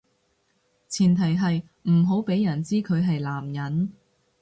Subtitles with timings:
[0.89, 3.93] 前提係唔好畀人知佢係男人